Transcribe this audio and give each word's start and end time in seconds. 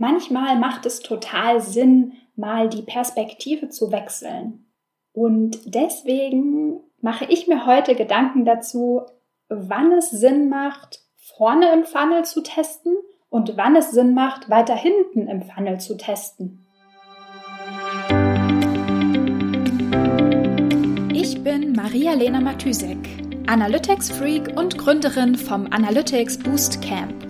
manchmal 0.00 0.58
macht 0.58 0.86
es 0.86 1.00
total 1.00 1.60
Sinn, 1.60 2.14
mal 2.34 2.68
die 2.68 2.82
Perspektive 2.82 3.68
zu 3.68 3.92
wechseln. 3.92 4.66
Und 5.12 5.60
deswegen 5.66 6.80
mache 7.00 7.26
ich 7.26 7.46
mir 7.46 7.66
heute 7.66 7.94
Gedanken 7.94 8.44
dazu, 8.44 9.02
wann 9.48 9.92
es 9.92 10.10
Sinn 10.10 10.48
macht, 10.48 11.00
vorne 11.36 11.72
im 11.72 11.84
Funnel 11.84 12.24
zu 12.24 12.42
testen 12.42 12.96
und 13.28 13.56
wann 13.56 13.76
es 13.76 13.90
Sinn 13.90 14.14
macht, 14.14 14.48
weiter 14.48 14.74
hinten 14.74 15.28
im 15.28 15.42
Funnel 15.42 15.78
zu 15.78 15.96
testen. 15.96 16.66
Ich 21.12 21.42
bin 21.42 21.72
Maria-Lena 21.72 22.40
Matysek, 22.40 22.98
Analytics-Freak 23.46 24.56
und 24.56 24.78
Gründerin 24.78 25.34
vom 25.34 25.66
Analytics 25.70 26.38
Boost 26.38 26.80
Camp. 26.80 27.29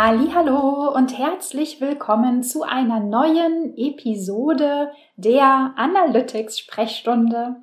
Hallo 0.00 0.94
und 0.94 1.18
herzlich 1.18 1.80
willkommen 1.80 2.44
zu 2.44 2.62
einer 2.62 3.00
neuen 3.00 3.76
Episode 3.76 4.92
der 5.16 5.74
Analytics 5.74 6.60
Sprechstunde. 6.60 7.56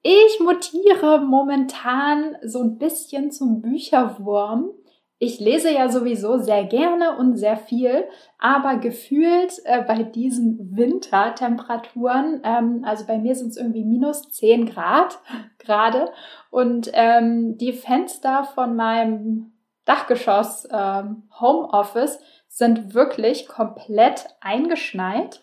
Ich 0.00 0.40
mutiere 0.40 1.20
momentan 1.20 2.36
so 2.42 2.62
ein 2.62 2.78
bisschen 2.78 3.30
zum 3.30 3.60
Bücherwurm. 3.60 4.70
Ich 5.18 5.40
lese 5.40 5.70
ja 5.70 5.90
sowieso 5.90 6.38
sehr 6.38 6.64
gerne 6.64 7.18
und 7.18 7.36
sehr 7.36 7.58
viel, 7.58 8.04
aber 8.38 8.78
gefühlt 8.78 9.52
äh, 9.64 9.82
bei 9.82 10.04
diesen 10.04 10.74
Wintertemperaturen, 10.74 12.40
ähm, 12.44 12.82
also 12.86 13.04
bei 13.06 13.18
mir 13.18 13.34
sind 13.34 13.48
es 13.48 13.58
irgendwie 13.58 13.84
minus 13.84 14.22
10 14.30 14.64
Grad 14.64 15.20
gerade 15.58 16.12
und 16.50 16.90
ähm, 16.94 17.58
die 17.58 17.74
Fenster 17.74 18.44
von 18.44 18.74
meinem 18.74 19.51
Dachgeschoss 19.84 20.68
ähm, 20.70 21.28
Homeoffice 21.40 22.18
sind 22.48 22.94
wirklich 22.94 23.48
komplett 23.48 24.26
eingeschneit. 24.40 25.40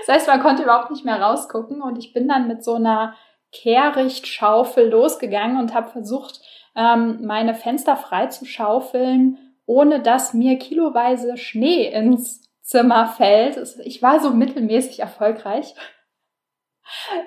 Das 0.00 0.14
heißt, 0.14 0.26
man 0.28 0.40
konnte 0.40 0.62
überhaupt 0.62 0.90
nicht 0.90 1.04
mehr 1.04 1.20
rausgucken 1.20 1.82
und 1.82 1.98
ich 1.98 2.12
bin 2.12 2.28
dann 2.28 2.48
mit 2.48 2.64
so 2.64 2.74
einer 2.74 3.14
Kehrichtschaufel 3.52 4.88
losgegangen 4.88 5.58
und 5.58 5.74
habe 5.74 5.90
versucht, 5.90 6.40
ähm, 6.76 7.24
meine 7.24 7.54
Fenster 7.54 7.96
frei 7.96 8.26
zu 8.26 8.44
schaufeln, 8.44 9.38
ohne 9.66 10.00
dass 10.00 10.34
mir 10.34 10.58
kiloweise 10.58 11.36
Schnee 11.36 11.88
ins 11.88 12.48
Zimmer 12.62 13.06
fällt. 13.06 13.58
Ich 13.84 14.02
war 14.02 14.20
so 14.20 14.30
mittelmäßig 14.30 15.00
erfolgreich. 15.00 15.74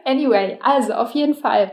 Anyway, 0.05 0.59
also 0.61 0.93
auf 0.93 1.11
jeden 1.11 1.35
Fall. 1.35 1.71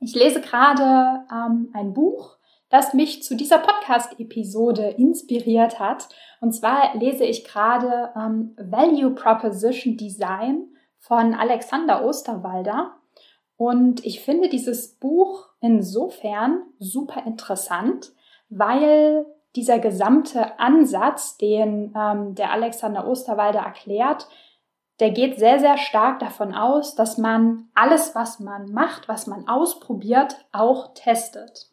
Ich 0.00 0.14
lese 0.14 0.40
gerade 0.40 1.24
ähm, 1.30 1.70
ein 1.74 1.92
Buch 1.92 2.38
das 2.70 2.94
mich 2.94 3.22
zu 3.22 3.36
dieser 3.36 3.58
Podcast-Episode 3.58 4.94
inspiriert 4.96 5.78
hat. 5.78 6.08
Und 6.40 6.52
zwar 6.52 6.96
lese 6.96 7.24
ich 7.24 7.44
gerade 7.44 8.10
ähm, 8.16 8.56
Value 8.56 9.10
Proposition 9.10 9.96
Design 9.96 10.68
von 10.98 11.34
Alexander 11.34 12.04
Osterwalder. 12.04 12.92
Und 13.56 14.06
ich 14.06 14.20
finde 14.20 14.48
dieses 14.48 14.94
Buch 14.98 15.48
insofern 15.60 16.62
super 16.78 17.26
interessant, 17.26 18.12
weil 18.48 19.26
dieser 19.56 19.80
gesamte 19.80 20.58
Ansatz, 20.60 21.36
den 21.36 21.92
ähm, 21.96 22.34
der 22.36 22.52
Alexander 22.52 23.06
Osterwalder 23.06 23.60
erklärt, 23.60 24.28
der 25.00 25.10
geht 25.10 25.38
sehr, 25.38 25.58
sehr 25.58 25.76
stark 25.76 26.20
davon 26.20 26.54
aus, 26.54 26.94
dass 26.94 27.18
man 27.18 27.68
alles, 27.74 28.14
was 28.14 28.38
man 28.38 28.70
macht, 28.70 29.08
was 29.08 29.26
man 29.26 29.48
ausprobiert, 29.48 30.44
auch 30.52 30.94
testet. 30.94 31.70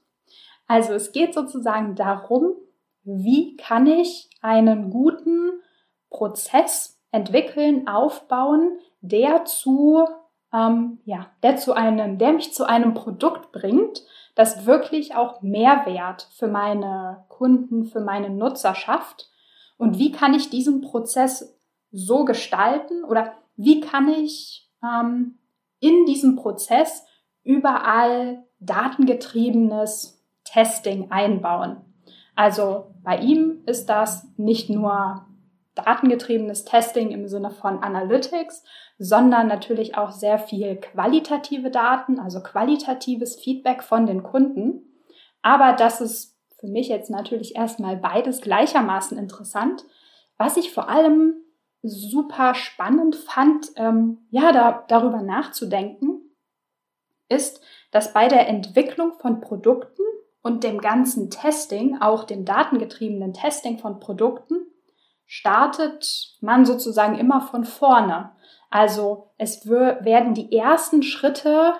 Also 0.67 0.93
es 0.93 1.11
geht 1.11 1.33
sozusagen 1.33 1.95
darum, 1.95 2.55
wie 3.03 3.55
kann 3.55 3.87
ich 3.87 4.29
einen 4.41 4.89
guten 4.89 5.61
Prozess 6.09 6.99
entwickeln, 7.11 7.87
aufbauen, 7.87 8.79
der 9.01 9.45
zu, 9.45 10.05
ähm, 10.53 10.99
ja, 11.05 11.27
der 11.41 11.55
zu 11.55 11.73
einem, 11.73 12.17
der 12.17 12.33
mich 12.33 12.53
zu 12.53 12.65
einem 12.65 12.93
Produkt 12.93 13.51
bringt, 13.51 14.03
das 14.35 14.65
wirklich 14.65 15.15
auch 15.15 15.41
Mehrwert 15.41 16.27
für 16.31 16.47
meine 16.47 17.25
Kunden, 17.29 17.85
für 17.85 18.01
meine 18.01 18.29
Nutzer 18.29 18.75
schafft. 18.75 19.29
Und 19.77 19.97
wie 19.97 20.11
kann 20.11 20.33
ich 20.33 20.49
diesen 20.49 20.81
Prozess 20.81 21.57
so 21.91 22.25
gestalten 22.25 23.03
oder 23.03 23.33
wie 23.55 23.79
kann 23.79 24.09
ich 24.09 24.69
ähm, 24.83 25.39
in 25.79 26.05
diesem 26.05 26.35
Prozess 26.35 27.05
überall 27.43 28.43
datengetriebenes 28.59 30.16
Testing 30.57 31.11
einbauen. 31.11 31.77
Also 32.35 32.87
bei 33.03 33.19
ihm 33.19 33.61
ist 33.67 33.89
das 33.89 34.27
nicht 34.37 34.71
nur 34.71 35.27
datengetriebenes 35.75 36.65
Testing 36.65 37.11
im 37.11 37.27
Sinne 37.27 37.51
von 37.51 37.83
Analytics, 37.83 38.63
sondern 38.97 39.45
natürlich 39.45 39.95
auch 39.95 40.09
sehr 40.09 40.39
viel 40.39 40.77
qualitative 40.77 41.69
Daten, 41.69 42.19
also 42.19 42.41
qualitatives 42.41 43.35
Feedback 43.35 43.83
von 43.83 44.07
den 44.07 44.23
Kunden. 44.23 44.81
Aber 45.43 45.73
das 45.73 46.01
ist 46.01 46.35
für 46.59 46.67
mich 46.67 46.87
jetzt 46.87 47.11
natürlich 47.11 47.55
erstmal 47.55 47.95
beides 47.95 48.41
gleichermaßen 48.41 49.15
interessant. 49.15 49.85
Was 50.37 50.57
ich 50.57 50.73
vor 50.73 50.89
allem 50.89 51.35
super 51.83 52.55
spannend 52.55 53.15
fand, 53.15 53.67
ähm, 53.75 54.25
ja, 54.31 54.51
da, 54.51 54.83
darüber 54.87 55.21
nachzudenken, 55.21 56.21
ist, 57.29 57.61
dass 57.91 58.11
bei 58.11 58.27
der 58.27 58.47
Entwicklung 58.47 59.13
von 59.19 59.39
Produkten 59.39 60.01
und 60.47 60.63
dem 60.63 60.79
ganzen 60.79 61.29
Testing, 61.29 61.97
auch 61.99 62.23
dem 62.23 62.45
datengetriebenen 62.45 63.33
Testing 63.33 63.79
von 63.79 63.99
Produkten, 63.99 64.65
startet 65.25 66.37
man 66.39 66.65
sozusagen 66.65 67.19
immer 67.19 67.41
von 67.41 67.65
vorne. 67.65 68.31
Also 68.69 69.31
es 69.37 69.67
werden 69.67 70.33
die 70.33 70.57
ersten 70.57 71.03
Schritte 71.03 71.73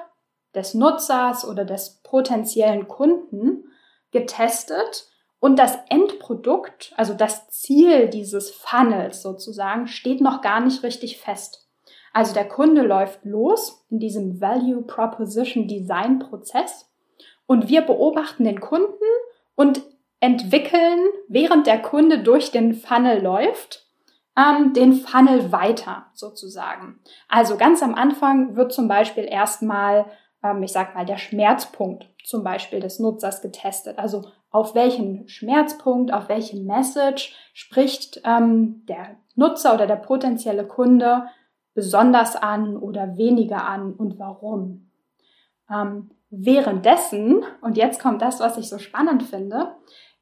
des 0.53 0.73
Nutzers 0.73 1.47
oder 1.47 1.63
des 1.63 2.01
potenziellen 2.03 2.89
Kunden 2.89 3.63
getestet 4.11 5.07
und 5.39 5.57
das 5.57 5.77
Endprodukt, 5.89 6.93
also 6.97 7.13
das 7.13 7.49
Ziel 7.49 8.09
dieses 8.09 8.51
Funnels 8.51 9.21
sozusagen, 9.21 9.87
steht 9.87 10.19
noch 10.19 10.41
gar 10.41 10.59
nicht 10.59 10.83
richtig 10.83 11.21
fest. 11.21 11.69
Also 12.11 12.33
der 12.33 12.49
Kunde 12.49 12.81
läuft 12.81 13.23
los 13.23 13.85
in 13.89 13.99
diesem 13.99 14.41
Value 14.41 14.81
Proposition 14.81 15.69
Design 15.69 16.19
Prozess 16.19 16.89
und 17.47 17.69
wir 17.69 17.81
beobachten 17.81 18.43
den 18.43 18.59
Kunden 18.59 18.93
und 19.55 19.81
entwickeln, 20.19 20.99
während 21.27 21.67
der 21.67 21.81
Kunde 21.81 22.19
durch 22.19 22.51
den 22.51 22.73
Funnel 22.73 23.21
läuft, 23.21 23.85
ähm, 24.37 24.73
den 24.73 24.93
Funnel 24.93 25.51
weiter 25.51 26.07
sozusagen. 26.13 26.99
Also 27.27 27.57
ganz 27.57 27.81
am 27.81 27.95
Anfang 27.95 28.55
wird 28.55 28.71
zum 28.71 28.87
Beispiel 28.87 29.25
erstmal, 29.25 30.05
ähm, 30.43 30.61
ich 30.61 30.71
sag 30.71 30.93
mal, 30.95 31.05
der 31.05 31.17
Schmerzpunkt 31.17 32.09
zum 32.23 32.43
Beispiel 32.43 32.79
des 32.79 32.99
Nutzers 32.99 33.41
getestet. 33.41 33.97
Also 33.97 34.25
auf 34.51 34.75
welchen 34.75 35.27
Schmerzpunkt, 35.27 36.13
auf 36.13 36.29
welche 36.29 36.57
Message 36.57 37.35
spricht 37.53 38.21
ähm, 38.25 38.85
der 38.87 39.17
Nutzer 39.35 39.73
oder 39.73 39.87
der 39.87 39.95
potenzielle 39.95 40.65
Kunde 40.65 41.27
besonders 41.73 42.35
an 42.35 42.75
oder 42.75 43.17
weniger 43.17 43.67
an 43.67 43.93
und 43.93 44.17
warum. 44.17 44.89
Ähm, 45.71 46.09
Währenddessen, 46.29 47.43
und 47.61 47.77
jetzt 47.77 48.01
kommt 48.01 48.21
das, 48.21 48.39
was 48.39 48.57
ich 48.57 48.69
so 48.69 48.79
spannend 48.79 49.23
finde, 49.23 49.75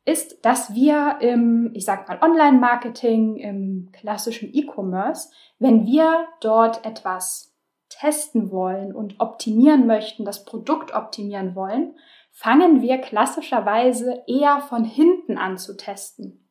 ist, 0.06 0.46
dass 0.46 0.76
wir 0.76 1.18
im, 1.20 1.72
ich 1.74 1.84
sag 1.84 2.08
mal, 2.08 2.20
Online-Marketing, 2.22 3.38
im 3.38 3.90
klassischen 3.92 4.54
E-Commerce, 4.54 5.32
wenn 5.58 5.86
wir 5.86 6.28
dort 6.42 6.86
etwas 6.86 7.56
testen 7.90 8.52
wollen 8.52 8.94
und 8.94 9.20
optimieren 9.20 9.88
möchten, 9.88 10.26
das 10.26 10.46
Produkt 10.46 10.94
optimieren 10.94 11.56
wollen, 11.56 11.96
fangen 12.32 12.82
wir 12.82 13.00
klassischerweise 13.00 14.24
eher 14.28 14.60
von 14.60 14.84
hinten 14.84 15.38
an 15.38 15.58
zu 15.58 15.76
testen. 15.76 16.50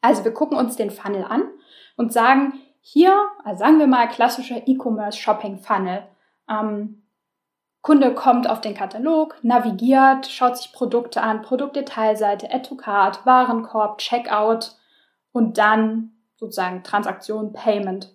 Also 0.00 0.24
wir 0.24 0.32
gucken 0.32 0.56
uns 0.56 0.76
den 0.76 0.90
Funnel 0.90 1.24
an 1.24 1.42
und 1.96 2.12
sagen, 2.12 2.60
hier, 2.80 3.14
also 3.44 3.60
sagen 3.60 3.78
wir 3.78 3.86
mal 3.86 4.08
klassischer 4.08 4.66
E-Commerce 4.66 5.18
Shopping 5.18 5.58
Funnel. 5.58 6.04
Ähm, 6.48 7.02
Kunde 7.82 8.14
kommt 8.14 8.48
auf 8.48 8.60
den 8.60 8.74
Katalog, 8.74 9.36
navigiert, 9.42 10.26
schaut 10.26 10.56
sich 10.58 10.72
Produkte 10.72 11.22
an, 11.22 11.42
Produktdetailseite, 11.42 12.52
Add 12.52 12.70
Warenkorb, 13.24 13.98
Checkout 13.98 14.76
und 15.32 15.56
dann 15.56 16.12
sozusagen 16.36 16.82
Transaktion, 16.82 17.52
Payment. 17.52 18.14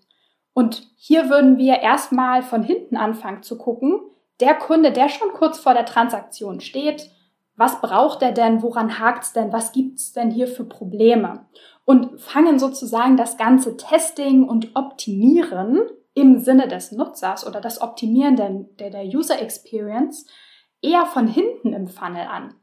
Und 0.53 0.87
hier 0.97 1.29
würden 1.29 1.57
wir 1.57 1.79
erstmal 1.79 2.43
von 2.43 2.63
hinten 2.63 2.95
anfangen 2.95 3.43
zu 3.43 3.57
gucken, 3.57 3.99
der 4.39 4.53
Kunde, 4.55 4.91
der 4.91 5.09
schon 5.09 5.33
kurz 5.33 5.59
vor 5.59 5.73
der 5.73 5.85
Transaktion 5.85 6.59
steht, 6.59 7.09
was 7.55 7.79
braucht 7.81 8.21
er 8.21 8.33
denn, 8.33 8.61
woran 8.61 8.99
hakt's 8.99 9.33
denn, 9.33 9.53
was 9.53 9.71
gibt's 9.71 10.11
denn 10.11 10.29
hier 10.29 10.47
für 10.47 10.65
Probleme? 10.65 11.45
Und 11.85 12.19
fangen 12.19 12.59
sozusagen 12.59 13.15
das 13.15 13.37
ganze 13.37 13.77
Testing 13.77 14.47
und 14.47 14.75
Optimieren 14.75 15.81
im 16.15 16.39
Sinne 16.39 16.67
des 16.67 16.91
Nutzers 16.91 17.45
oder 17.45 17.61
das 17.61 17.81
Optimieren 17.81 18.35
der, 18.35 18.89
der 18.89 19.05
User 19.05 19.39
Experience 19.39 20.25
eher 20.81 21.05
von 21.05 21.27
hinten 21.27 21.73
im 21.73 21.87
Funnel 21.87 22.25
an. 22.25 22.55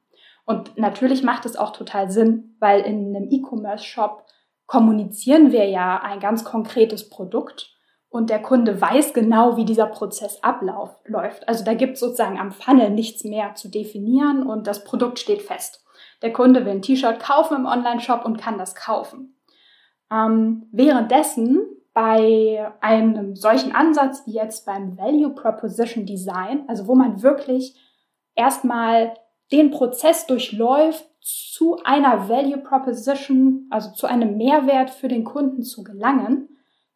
Und 0.44 0.76
natürlich 0.76 1.22
macht 1.22 1.46
es 1.46 1.56
auch 1.56 1.70
total 1.70 2.10
Sinn, 2.10 2.56
weil 2.58 2.80
in 2.80 3.14
einem 3.14 3.28
E-Commerce-Shop 3.30 4.24
kommunizieren 4.66 5.52
wir 5.52 5.68
ja 5.68 6.00
ein 6.02 6.18
ganz 6.18 6.44
konkretes 6.44 7.08
Produkt 7.08 7.76
und 8.08 8.30
der 8.30 8.42
Kunde 8.42 8.80
weiß 8.80 9.12
genau, 9.12 9.56
wie 9.56 9.64
dieser 9.64 9.86
Prozess 9.86 10.42
abläuft. 10.42 11.46
Also 11.46 11.64
da 11.64 11.74
gibt 11.74 11.94
es 11.94 12.00
sozusagen 12.00 12.38
am 12.38 12.52
Funnel 12.52 12.90
nichts 12.90 13.24
mehr 13.24 13.54
zu 13.54 13.68
definieren 13.68 14.46
und 14.46 14.66
das 14.66 14.84
Produkt 14.84 15.18
steht 15.18 15.42
fest. 15.42 15.84
Der 16.22 16.32
Kunde 16.32 16.64
will 16.64 16.72
ein 16.72 16.82
T-Shirt 16.82 17.20
kaufen 17.20 17.56
im 17.56 17.66
Online-Shop 17.66 18.24
und 18.24 18.38
kann 18.38 18.58
das 18.58 18.74
kaufen. 18.74 19.38
Ähm, 20.10 20.68
währenddessen 20.72 21.66
bei 21.94 22.72
einem 22.80 23.36
solchen 23.36 23.74
Ansatz 23.74 24.22
wie 24.26 24.32
jetzt 24.32 24.64
beim 24.64 24.96
Value 24.96 25.30
Proposition 25.30 26.06
Design, 26.06 26.64
also 26.68 26.86
wo 26.86 26.94
man 26.94 27.22
wirklich 27.22 27.76
erstmal 28.34 29.14
den 29.50 29.70
Prozess 29.70 30.26
durchläuft, 30.26 31.06
zu 31.20 31.78
einer 31.84 32.28
Value 32.28 32.58
Proposition, 32.58 33.66
also 33.70 33.92
zu 33.92 34.06
einem 34.06 34.36
Mehrwert 34.36 34.90
für 34.90 35.08
den 35.08 35.24
Kunden 35.24 35.62
zu 35.62 35.84
gelangen, 35.84 36.48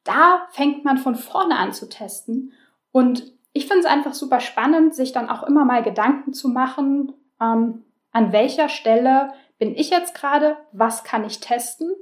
da 0.02 0.46
fängt 0.50 0.84
man 0.84 0.98
von 0.98 1.14
vorne 1.14 1.56
an 1.56 1.72
zu 1.72 1.88
testen. 1.88 2.52
Und 2.90 3.32
ich 3.52 3.66
finde 3.66 3.80
es 3.80 3.86
einfach 3.86 4.14
super 4.14 4.40
spannend, 4.40 4.94
sich 4.94 5.12
dann 5.12 5.28
auch 5.28 5.44
immer 5.44 5.64
mal 5.64 5.82
Gedanken 5.82 6.32
zu 6.32 6.48
machen, 6.48 7.12
ähm, 7.40 7.84
an 8.10 8.32
welcher 8.32 8.68
Stelle 8.68 9.32
bin 9.58 9.74
ich 9.74 9.90
jetzt 9.90 10.14
gerade, 10.14 10.56
was 10.72 11.04
kann 11.04 11.24
ich 11.24 11.40
testen 11.40 11.92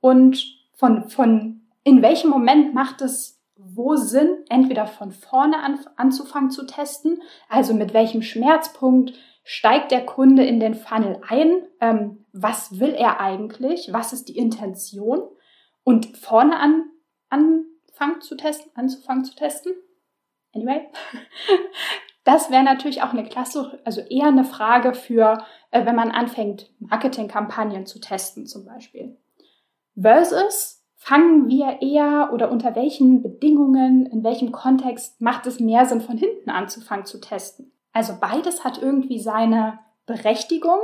und 0.00 0.44
von, 0.74 1.08
von 1.08 1.65
in 1.86 2.02
welchem 2.02 2.30
Moment 2.30 2.74
macht 2.74 3.00
es 3.00 3.40
wo 3.54 3.94
Sinn, 3.94 4.44
entweder 4.48 4.88
von 4.88 5.12
vorne 5.12 5.62
an, 5.62 5.78
anzufangen 5.94 6.50
zu 6.50 6.66
testen, 6.66 7.22
also 7.48 7.74
mit 7.74 7.94
welchem 7.94 8.22
Schmerzpunkt 8.22 9.14
steigt 9.44 9.92
der 9.92 10.04
Kunde 10.04 10.44
in 10.44 10.58
den 10.58 10.74
Funnel 10.74 11.20
ein, 11.28 11.62
ähm, 11.80 12.26
was 12.32 12.80
will 12.80 12.92
er 12.92 13.20
eigentlich, 13.20 13.92
was 13.92 14.12
ist 14.12 14.28
die 14.28 14.36
Intention 14.36 15.22
und 15.84 16.16
vorne 16.16 16.58
an 16.58 16.90
anfangen 17.30 18.20
zu 18.20 18.36
testen, 18.36 18.72
anzufangen 18.74 19.24
zu 19.24 19.36
testen. 19.36 19.72
Anyway, 20.52 20.88
das 22.24 22.50
wäre 22.50 22.64
natürlich 22.64 23.02
auch 23.02 23.12
eine 23.12 23.28
Klasse, 23.28 23.80
also 23.84 24.00
eher 24.00 24.26
eine 24.26 24.44
Frage 24.44 24.92
für, 24.92 25.44
äh, 25.70 25.86
wenn 25.86 25.94
man 25.94 26.10
anfängt, 26.10 26.68
Marketingkampagnen 26.80 27.86
zu 27.86 28.00
testen 28.00 28.46
zum 28.46 28.64
Beispiel. 28.64 29.16
Versus 29.94 30.82
fangen 31.06 31.48
wir 31.48 31.82
eher 31.82 32.30
oder 32.32 32.50
unter 32.50 32.74
welchen 32.74 33.22
Bedingungen, 33.22 34.06
in 34.06 34.24
welchem 34.24 34.50
Kontext 34.50 35.20
macht 35.20 35.46
es 35.46 35.60
mehr 35.60 35.86
Sinn, 35.86 36.00
von 36.00 36.18
hinten 36.18 36.50
anzufangen 36.50 37.06
zu 37.06 37.20
testen. 37.20 37.70
Also 37.92 38.14
beides 38.20 38.64
hat 38.64 38.82
irgendwie 38.82 39.20
seine 39.20 39.78
Berechtigung. 40.06 40.80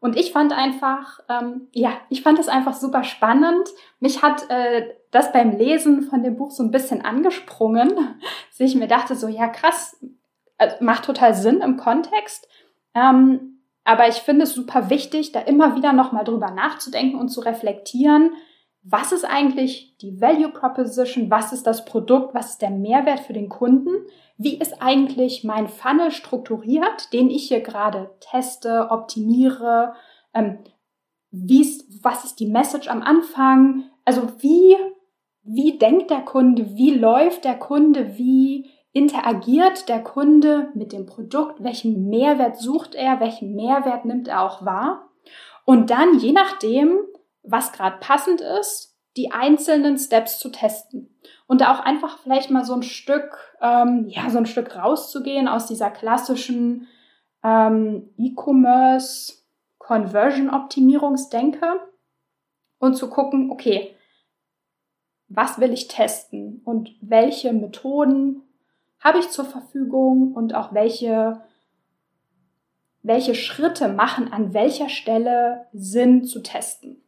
Und 0.00 0.16
ich 0.16 0.32
fand 0.32 0.52
einfach, 0.52 1.20
ähm, 1.28 1.68
ja, 1.72 1.92
ich 2.08 2.22
fand 2.22 2.40
es 2.40 2.48
einfach 2.48 2.74
super 2.74 3.04
spannend. 3.04 3.68
Mich 4.00 4.22
hat 4.22 4.50
äh, 4.50 4.88
das 5.12 5.32
beim 5.32 5.52
Lesen 5.52 6.02
von 6.02 6.24
dem 6.24 6.36
Buch 6.36 6.50
so 6.50 6.64
ein 6.64 6.72
bisschen 6.72 7.04
angesprungen, 7.04 7.90
dass 8.48 8.58
ich 8.58 8.74
mir 8.74 8.88
dachte, 8.88 9.14
so 9.14 9.28
ja 9.28 9.46
krass, 9.46 10.04
also 10.58 10.74
macht 10.80 11.04
total 11.04 11.32
Sinn 11.34 11.60
im 11.60 11.76
Kontext. 11.76 12.48
Ähm, 12.94 13.60
aber 13.84 14.08
ich 14.08 14.16
finde 14.16 14.42
es 14.42 14.52
super 14.52 14.90
wichtig, 14.90 15.30
da 15.30 15.40
immer 15.40 15.76
wieder 15.76 15.92
nochmal 15.92 16.24
drüber 16.24 16.50
nachzudenken 16.50 17.20
und 17.20 17.28
zu 17.28 17.40
reflektieren, 17.40 18.32
was 18.82 19.12
ist 19.12 19.24
eigentlich 19.24 19.96
die 19.98 20.20
Value 20.20 20.48
Proposition, 20.48 21.30
was 21.30 21.52
ist 21.52 21.66
das 21.66 21.84
Produkt, 21.84 22.34
was 22.34 22.50
ist 22.50 22.62
der 22.62 22.70
Mehrwert 22.70 23.20
für 23.20 23.34
den 23.34 23.48
Kunden, 23.48 23.90
wie 24.38 24.58
ist 24.58 24.80
eigentlich 24.80 25.44
mein 25.44 25.68
Funnel 25.68 26.10
strukturiert, 26.10 27.12
den 27.12 27.28
ich 27.30 27.48
hier 27.48 27.60
gerade 27.60 28.10
teste, 28.20 28.88
optimiere, 28.90 29.94
ähm, 30.32 30.58
ist, 31.30 31.84
was 32.02 32.24
ist 32.24 32.40
die 32.40 32.46
Message 32.46 32.88
am 32.88 33.02
Anfang, 33.02 33.84
also 34.04 34.28
wie 34.38 34.76
wie 35.42 35.78
denkt 35.78 36.10
der 36.10 36.20
Kunde, 36.20 36.76
wie 36.76 36.90
läuft 36.90 37.44
der 37.44 37.56
Kunde, 37.56 38.16
wie 38.18 38.70
interagiert 38.92 39.88
der 39.88 40.02
Kunde 40.02 40.68
mit 40.74 40.92
dem 40.92 41.06
Produkt, 41.06 41.62
welchen 41.62 42.08
Mehrwert 42.08 42.58
sucht 42.58 42.94
er, 42.94 43.20
welchen 43.20 43.54
Mehrwert 43.54 44.04
nimmt 44.04 44.28
er 44.28 44.42
auch 44.42 44.64
wahr. 44.64 45.08
Und 45.64 45.90
dann, 45.90 46.18
je 46.18 46.32
nachdem, 46.32 46.98
was 47.50 47.72
gerade 47.72 47.98
passend 48.00 48.40
ist, 48.40 48.96
die 49.16 49.32
einzelnen 49.32 49.98
Steps 49.98 50.38
zu 50.38 50.50
testen. 50.50 51.14
Und 51.46 51.60
da 51.60 51.74
auch 51.74 51.80
einfach 51.80 52.18
vielleicht 52.18 52.50
mal 52.50 52.64
so 52.64 52.74
ein 52.74 52.82
Stück, 52.82 53.56
ähm, 53.60 54.06
ja, 54.08 54.30
so 54.30 54.38
ein 54.38 54.46
Stück 54.46 54.76
rauszugehen 54.76 55.48
aus 55.48 55.66
dieser 55.66 55.90
klassischen 55.90 56.86
ähm, 57.42 58.10
E-Commerce 58.16 59.40
Conversion 59.78 60.50
Optimierungsdenke 60.50 61.80
und 62.78 62.94
zu 62.94 63.10
gucken, 63.10 63.50
okay, 63.50 63.96
was 65.26 65.58
will 65.58 65.72
ich 65.72 65.88
testen 65.88 66.60
und 66.64 66.90
welche 67.00 67.52
Methoden 67.52 68.42
habe 69.00 69.18
ich 69.18 69.30
zur 69.30 69.44
Verfügung 69.44 70.32
und 70.34 70.54
auch 70.54 70.74
welche, 70.74 71.40
welche 73.02 73.34
Schritte 73.34 73.88
machen 73.88 74.32
an 74.32 74.52
welcher 74.54 74.88
Stelle 74.88 75.66
Sinn 75.72 76.24
zu 76.24 76.40
testen. 76.42 77.02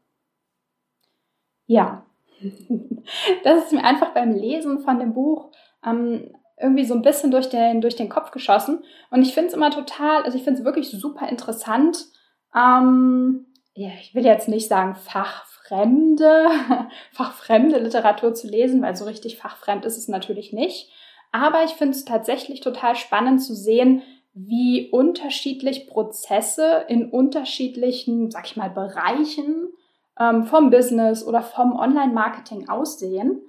Ja, 1.67 2.07
das 3.45 3.65
ist 3.65 3.73
mir 3.73 3.85
einfach 3.85 4.15
beim 4.15 4.33
Lesen 4.33 4.81
von 4.81 4.99
dem 4.99 5.15
Buch 5.15 5.51
ähm, 5.85 6.35
irgendwie 6.61 6.85
so 6.85 6.95
ein 6.95 7.03
bisschen 7.03 7.31
durch 7.31 7.49
den, 7.49 7.81
durch 7.81 7.97
den 7.97 8.09
Kopf 8.09 8.31
geschossen. 8.31 8.85
Und 9.11 9.23
ich 9.23 9.35
finde 9.35 9.49
es 9.49 9.55
immer 9.55 9.71
total, 9.71 10.23
also 10.23 10.37
ich 10.37 10.45
finde 10.45 10.61
es 10.61 10.65
wirklich 10.65 10.91
super 10.91 11.29
interessant. 11.29 12.07
Ähm, 12.55 13.47
ja, 13.75 13.91
ich 14.01 14.15
will 14.15 14.25
jetzt 14.25 14.49
nicht 14.49 14.69
sagen 14.69 14.95
Fach, 14.95 15.47
fachfremde, 15.73 16.49
fachfremde 17.13 17.79
Literatur 17.79 18.35
zu 18.35 18.49
lesen, 18.49 18.83
weil 18.83 18.97
so 18.97 19.05
richtig 19.05 19.39
fachfremd 19.39 19.85
ist 19.85 19.97
es 19.97 20.09
natürlich 20.09 20.53
nicht. 20.53 20.91
Aber 21.33 21.65
ich 21.65 21.73
finde 21.73 21.97
es 21.97 22.05
tatsächlich 22.05 22.61
total 22.61 22.95
spannend 22.95 23.43
zu 23.43 23.55
sehen, 23.55 24.03
wie 24.35 24.91
unterschiedlich 24.91 25.87
Prozesse 25.87 26.85
in 26.89 27.11
unterschiedlichen, 27.11 28.31
sag 28.31 28.47
ich 28.47 28.57
mal, 28.57 28.71
Bereichen 28.71 29.72
ähm, 30.19 30.45
vom 30.45 30.71
Business 30.71 31.27
oder 31.27 31.43
vom 31.43 31.77
Online-Marketing 31.77 32.69
aussehen. 32.69 33.43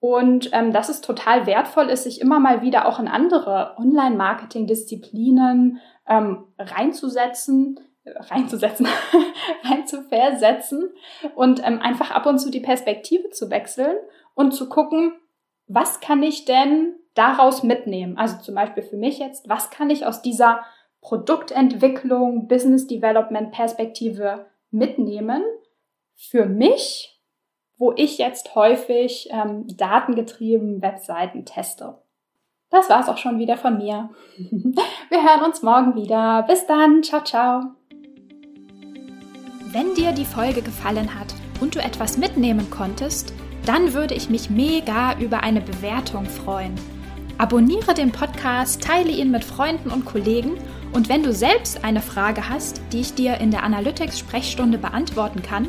Und 0.00 0.50
ähm, 0.52 0.72
dass 0.72 0.88
es 0.88 1.02
total 1.02 1.46
wertvoll 1.46 1.90
ist, 1.90 2.04
sich 2.04 2.22
immer 2.22 2.40
mal 2.40 2.62
wieder 2.62 2.86
auch 2.86 2.98
in 2.98 3.08
andere 3.08 3.74
Online-Marketing-Disziplinen 3.76 5.78
ähm, 6.08 6.44
reinzusetzen, 6.58 7.78
reinzusetzen, 8.06 8.88
reinzuversetzen 9.64 10.88
und 11.34 11.60
ähm, 11.66 11.80
einfach 11.80 12.12
ab 12.12 12.24
und 12.24 12.38
zu 12.38 12.50
die 12.50 12.60
Perspektive 12.60 13.28
zu 13.30 13.50
wechseln 13.50 13.94
und 14.34 14.52
zu 14.52 14.70
gucken, 14.70 15.12
was 15.66 16.00
kann 16.00 16.22
ich 16.22 16.46
denn 16.46 16.94
daraus 17.14 17.62
mitnehmen? 17.62 18.16
Also 18.16 18.38
zum 18.38 18.54
Beispiel 18.54 18.82
für 18.82 18.96
mich 18.96 19.18
jetzt, 19.18 19.50
was 19.50 19.68
kann 19.68 19.90
ich 19.90 20.06
aus 20.06 20.22
dieser 20.22 20.62
Produktentwicklung, 21.02 22.48
Business 22.48 22.86
Development 22.86 23.52
Perspektive 23.52 24.46
mitnehmen 24.70 25.42
für 26.28 26.44
mich, 26.44 27.18
wo 27.78 27.92
ich 27.96 28.18
jetzt 28.18 28.54
häufig 28.54 29.28
ähm, 29.30 29.66
datengetrieben 29.76 30.82
Webseiten 30.82 31.46
teste. 31.46 31.98
Das 32.68 32.90
war's 32.90 33.08
auch 33.08 33.16
schon 33.16 33.38
wieder 33.38 33.56
von 33.56 33.78
mir. 33.78 34.10
Wir 34.38 35.22
hören 35.22 35.44
uns 35.44 35.62
morgen 35.62 35.96
wieder. 35.96 36.44
Bis 36.46 36.66
dann. 36.66 37.02
Ciao, 37.02 37.24
ciao. 37.24 37.62
Wenn 39.72 39.94
dir 39.94 40.12
die 40.12 40.26
Folge 40.26 40.62
gefallen 40.62 41.18
hat 41.18 41.34
und 41.60 41.74
du 41.74 41.80
etwas 41.80 42.18
mitnehmen 42.18 42.68
konntest, 42.70 43.32
dann 43.64 43.94
würde 43.94 44.14
ich 44.14 44.28
mich 44.28 44.50
mega 44.50 45.18
über 45.18 45.42
eine 45.42 45.60
Bewertung 45.60 46.26
freuen. 46.26 46.74
Abonniere 47.38 47.94
den 47.94 48.12
Podcast, 48.12 48.82
teile 48.82 49.10
ihn 49.10 49.30
mit 49.30 49.42
Freunden 49.42 49.90
und 49.90 50.04
Kollegen 50.04 50.58
und 50.92 51.08
wenn 51.08 51.22
du 51.22 51.32
selbst 51.32 51.82
eine 51.82 52.02
Frage 52.02 52.48
hast, 52.48 52.82
die 52.92 53.00
ich 53.00 53.14
dir 53.14 53.38
in 53.38 53.50
der 53.50 53.62
Analytics-Sprechstunde 53.62 54.76
beantworten 54.76 55.42
kann, 55.42 55.68